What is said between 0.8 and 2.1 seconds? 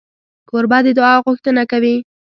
د دعا غوښتنه کوي.